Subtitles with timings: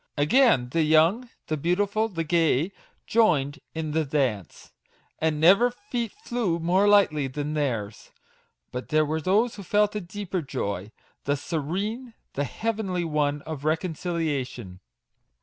[0.17, 2.71] Again the young, the beautiful, the gay,
[3.05, 4.13] joined in the MAGIC WORDS.
[4.17, 4.73] 53 dance;
[5.19, 8.09] and never feet flew more lightly than theirs.
[8.71, 10.91] But there were those who felt a deeper joy;
[11.25, 14.79] the serene, the heavenly one of Recon ciliation